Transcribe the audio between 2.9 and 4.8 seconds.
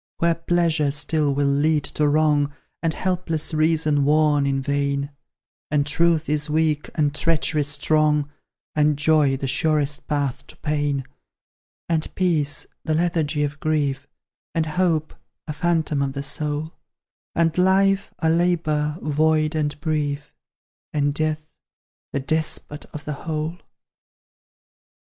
helpless Reason warn in